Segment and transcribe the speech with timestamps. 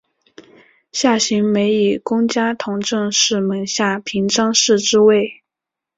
[0.91, 5.43] 夏行美以功加同政事门下平章事之位。